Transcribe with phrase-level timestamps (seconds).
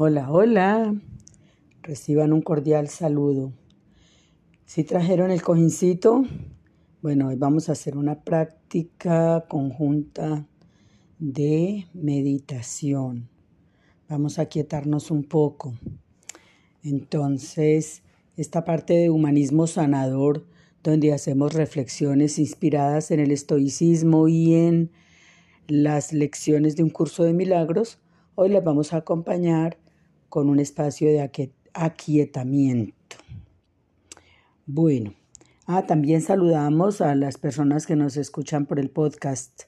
[0.00, 0.94] Hola, hola.
[1.82, 3.52] Reciban un cordial saludo.
[4.64, 6.22] Si trajeron el cojincito,
[7.02, 10.46] bueno, hoy vamos a hacer una práctica conjunta
[11.18, 13.28] de meditación.
[14.08, 15.74] Vamos a quietarnos un poco.
[16.84, 18.04] Entonces,
[18.36, 20.46] esta parte de humanismo sanador,
[20.84, 24.92] donde hacemos reflexiones inspiradas en el estoicismo y en
[25.66, 27.98] las lecciones de un curso de milagros,
[28.36, 29.76] hoy les vamos a acompañar
[30.28, 33.16] con un espacio de aquietamiento.
[34.66, 35.14] Bueno,
[35.66, 39.62] ah, también saludamos a las personas que nos escuchan por el podcast.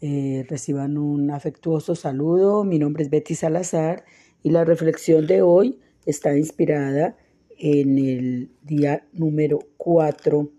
[0.00, 2.64] Eh, reciban un afectuoso saludo.
[2.64, 4.04] Mi nombre es Betty Salazar
[4.42, 7.16] y la reflexión de hoy está inspirada
[7.58, 10.50] en el día número 4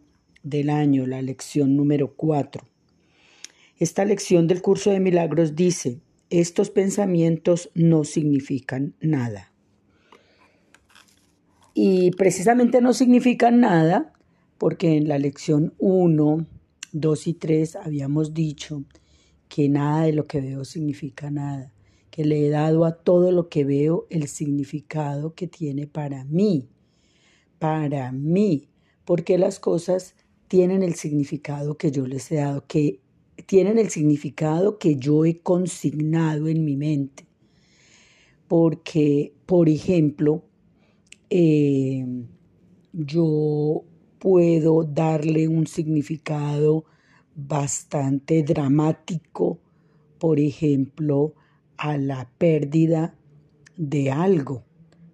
[0.43, 2.63] del año, la lección número 4.
[3.77, 5.99] Esta lección del curso de milagros dice,
[6.31, 9.51] estos pensamientos no significan nada.
[11.73, 14.13] Y precisamente no significan nada
[14.57, 16.47] porque en la lección 1,
[16.93, 18.85] 2 y 3 habíamos dicho
[19.49, 21.73] que nada de lo que veo significa nada,
[22.09, 26.69] que le he dado a todo lo que veo el significado que tiene para mí,
[27.59, 28.69] para mí,
[29.03, 30.15] porque las cosas
[30.47, 33.00] tienen el significado que yo les he dado, que
[33.41, 37.25] tienen el significado que yo he consignado en mi mente.
[38.47, 40.43] Porque, por ejemplo,
[41.29, 42.05] eh,
[42.91, 43.83] yo
[44.19, 46.85] puedo darle un significado
[47.35, 49.59] bastante dramático,
[50.19, 51.33] por ejemplo,
[51.77, 53.15] a la pérdida
[53.77, 54.63] de algo.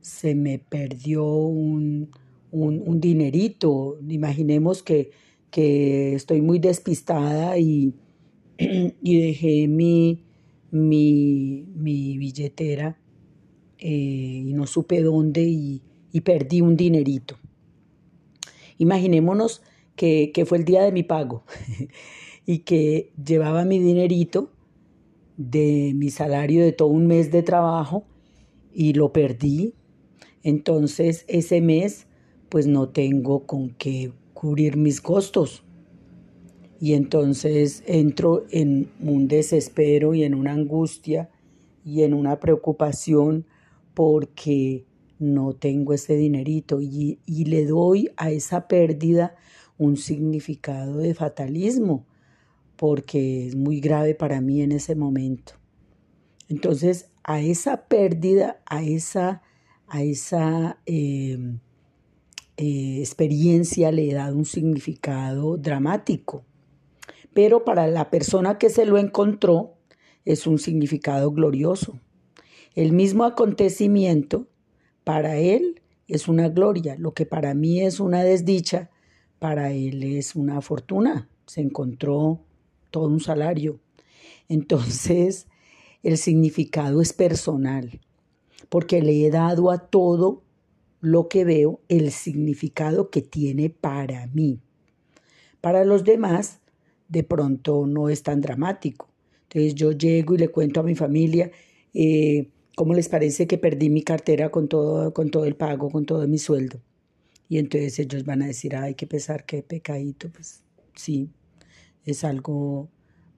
[0.01, 2.09] Se me perdió un,
[2.51, 3.99] dinerito.
[4.07, 5.11] Imaginemos que,
[5.51, 7.93] que estoy muy despistada y,
[9.01, 10.23] y dejé mi,
[10.71, 12.97] mi, billetera
[13.77, 15.81] eh, y no supe dónde y,
[16.21, 17.37] perdí un dinerito.
[18.79, 19.61] Imaginémonos
[19.95, 21.43] que, que, fue el día de mi pago
[22.47, 24.51] y que llevaba mi dinerito
[25.37, 28.03] de mi salario de todo un mes de trabajo
[28.73, 29.75] y lo perdí.
[30.41, 32.07] Entonces ese mes
[32.49, 35.63] pues no tengo con qué cubrir mis costos
[36.79, 41.29] y entonces entro en un desespero y en una angustia
[41.83, 43.45] y en una preocupación
[43.93, 44.85] porque
[45.19, 49.35] no tengo ese dinerito y, y, le doy a esa pérdida
[49.79, 52.05] un significado de fatalismo
[52.75, 55.53] porque es muy grave para mí en ese momento.
[56.47, 59.41] Entonces a esa pérdida, a esa,
[59.87, 61.59] a esa em,
[62.55, 66.45] eh, experiencia le he dado un significado dramático
[67.37, 69.75] pero para la persona que se lo encontró
[70.25, 71.99] es un significado glorioso.
[72.73, 74.47] El mismo acontecimiento
[75.03, 78.89] para él es una gloria, lo que para mí es una desdicha,
[79.37, 81.29] para él es una fortuna.
[81.45, 82.39] Se encontró
[82.89, 83.81] todo un salario.
[84.49, 85.45] Entonces,
[86.01, 88.01] el significado es personal,
[88.67, 90.41] porque le he dado a todo
[91.01, 94.59] lo que veo el significado que tiene para mí.
[95.61, 96.61] Para los demás
[97.09, 99.09] de pronto no es tan dramático.
[99.43, 101.51] Entonces yo llego y le cuento a mi familia
[101.93, 106.05] eh, cómo les parece que perdí mi cartera con todo, con todo el pago, con
[106.05, 106.81] todo mi sueldo.
[107.49, 110.29] Y entonces ellos van a decir, ay, qué pesar, qué pecadito.
[110.29, 110.63] Pues
[110.95, 111.29] sí,
[112.05, 112.89] es algo,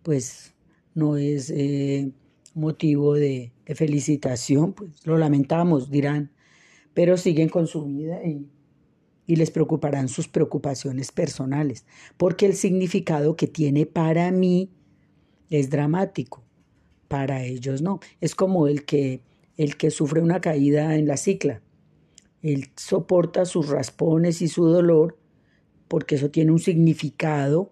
[0.03, 0.53] pues
[0.95, 2.11] no es eh,
[2.55, 6.31] motivo de, de felicitación, pues lo lamentamos, dirán,
[6.93, 8.47] pero siguen con su vida y
[9.29, 11.85] y les preocuparán sus preocupaciones personales,
[12.17, 14.71] porque el significado que tiene para mí
[15.51, 16.43] es dramático,
[17.07, 17.99] para ellos no.
[18.21, 19.21] Es como el que
[19.55, 21.61] el que sufre una caída en la cicla.
[22.41, 25.19] Él soporta sus raspones y su dolor
[25.87, 27.71] porque eso tiene un significado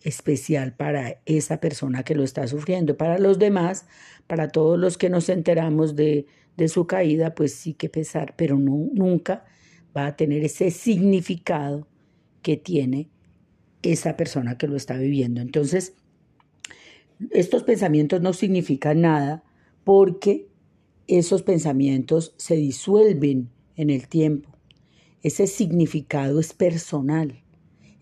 [0.00, 2.96] especial para esa persona que lo está sufriendo.
[2.96, 3.86] Para los demás,
[4.26, 6.26] para todos los que nos enteramos de,
[6.56, 9.44] de su caída, pues sí que pesar, pero no, nunca
[9.96, 11.86] va a tener ese significado
[12.42, 13.08] que tiene
[13.82, 15.40] esa persona que lo está viviendo.
[15.40, 15.94] Entonces,
[17.30, 19.44] estos pensamientos no significan nada
[19.84, 20.48] porque
[21.06, 24.50] esos pensamientos se disuelven en el tiempo.
[25.22, 27.42] Ese significado es personal.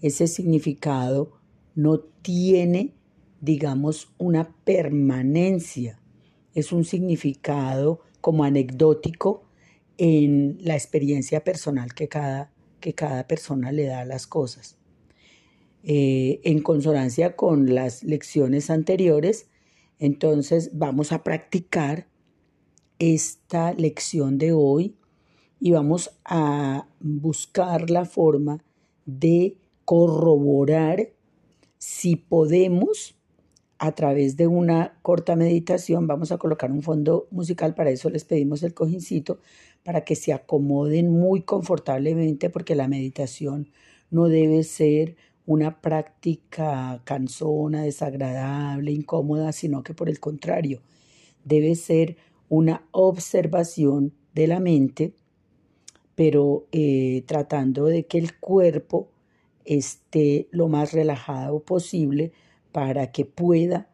[0.01, 1.33] Ese significado
[1.75, 2.95] no tiene,
[3.41, 6.01] digamos, una permanencia.
[6.55, 9.50] Es un significado como anecdótico
[10.03, 12.51] en la experiencia personal que cada,
[12.81, 14.79] que cada persona le da a las cosas.
[15.83, 19.51] Eh, en consonancia con las lecciones anteriores,
[19.99, 22.09] entonces vamos a practicar
[22.99, 24.97] esta lección de hoy
[25.61, 28.65] y vamos a buscar la forma
[29.05, 31.13] de corroborar
[31.77, 33.21] si podemos
[33.81, 38.25] a través de una corta meditación, vamos a colocar un fondo musical, para eso les
[38.25, 39.39] pedimos el cojincito,
[39.85, 43.69] para que se acomoden muy confortablemente, porque la meditación
[44.11, 45.17] no debe ser
[45.47, 50.83] una práctica cansona, desagradable, incómoda, sino que por el contrario,
[51.45, 52.17] debe ser
[52.49, 55.15] una observación de la mente,
[56.15, 59.11] pero eh, tratando de que el cuerpo
[59.65, 62.33] esté lo más relajado posible
[62.73, 63.91] para que pueda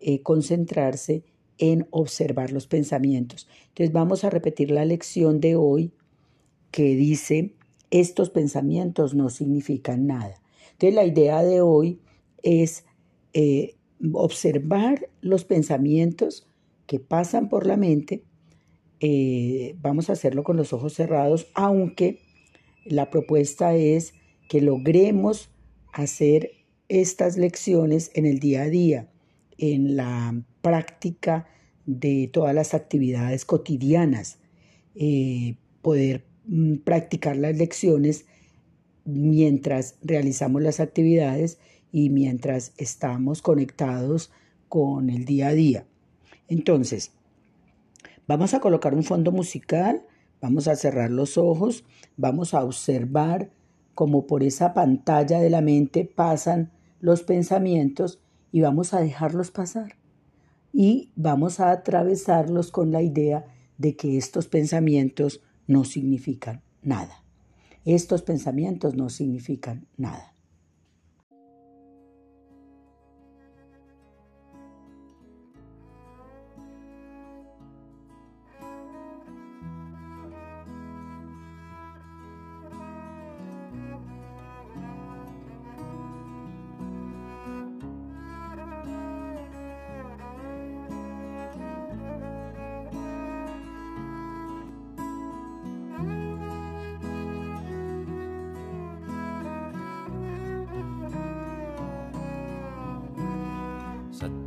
[0.00, 1.24] eh, concentrarse
[1.60, 3.46] en observar los pensamientos.
[3.68, 5.92] Entonces vamos a repetir la lección de hoy
[6.72, 7.54] que dice,
[7.90, 10.40] estos pensamientos no significan nada.
[10.72, 12.00] Entonces la idea de hoy
[12.42, 12.84] es
[13.34, 13.76] eh,
[14.12, 16.48] observar los pensamientos
[16.86, 18.24] que pasan por la mente.
[19.00, 22.20] Eh, vamos a hacerlo con los ojos cerrados, aunque
[22.86, 24.14] la propuesta es
[24.48, 25.50] que logremos
[25.92, 26.52] hacer
[26.88, 29.10] estas lecciones en el día a día,
[29.58, 31.46] en la práctica
[31.86, 34.38] de todas las actividades cotidianas,
[34.94, 38.26] eh, poder mm, practicar las lecciones
[39.04, 41.58] mientras realizamos las actividades
[41.92, 44.30] y mientras estamos conectados
[44.68, 45.86] con el día a día.
[46.48, 47.12] Entonces,
[48.26, 50.04] vamos a colocar un fondo musical,
[50.40, 51.84] vamos a cerrar los ojos,
[52.16, 53.50] vamos a observar
[53.94, 56.70] cómo por esa pantalla de la mente pasan
[57.00, 58.20] los pensamientos
[58.52, 59.99] y vamos a dejarlos pasar.
[60.72, 63.44] Y vamos a atravesarlos con la idea
[63.78, 67.24] de que estos pensamientos no significan nada.
[67.84, 70.34] Estos pensamientos no significan nada.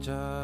[0.04, 0.43] 혼자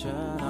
[0.00, 0.49] turn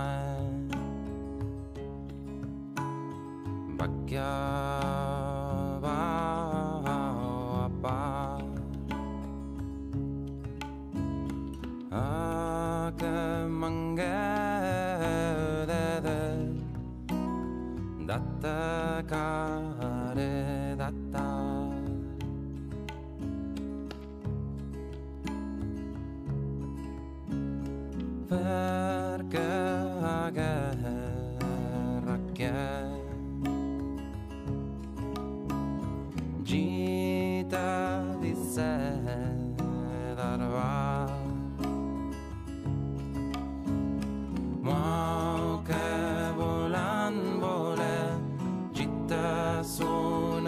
[18.11, 19.30] だったか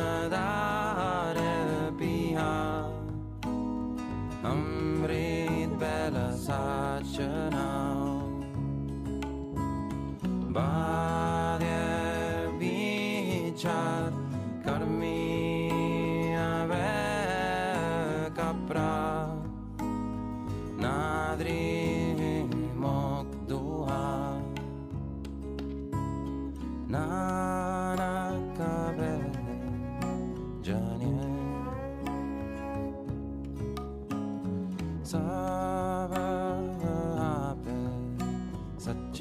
[0.03, 0.62] 的大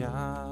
[0.03, 0.52] job.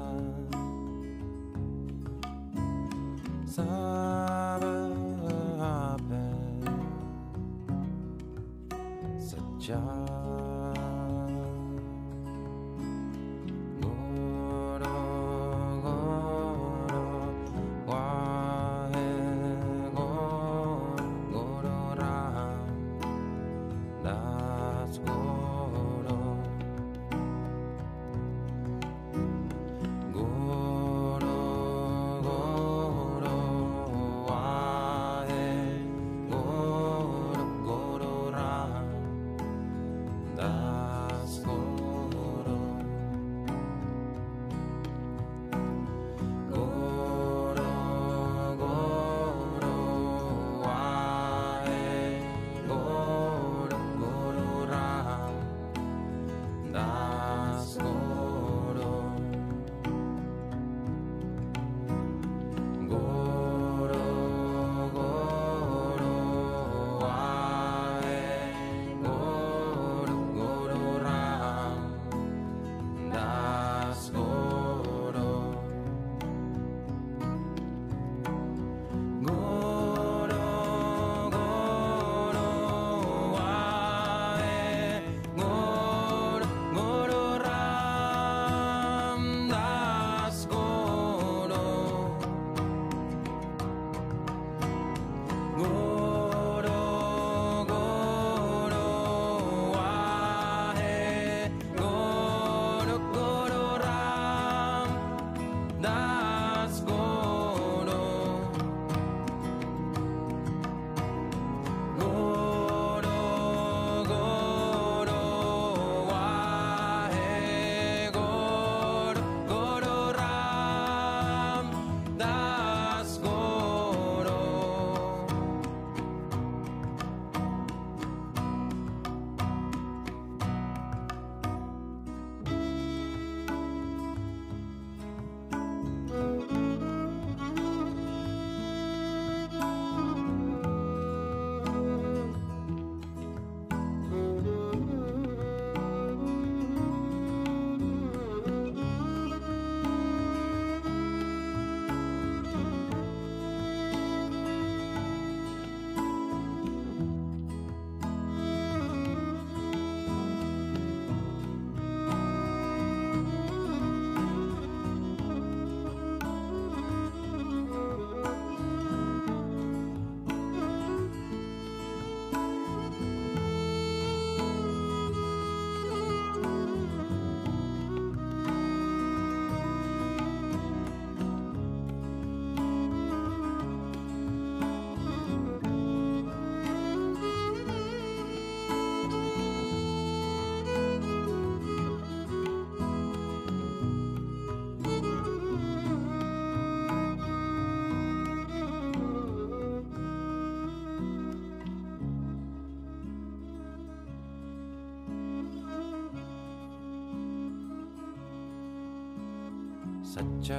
[210.11, 210.51] स च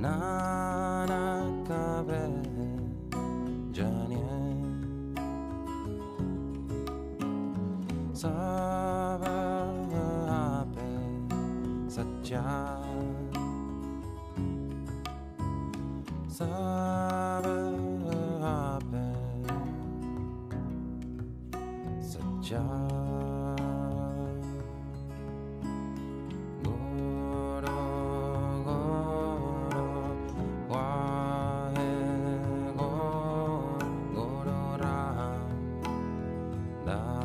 [0.00, 2.28] na nakawę
[3.72, 4.26] dzianie
[8.12, 9.56] Sawa
[36.86, 37.15] now.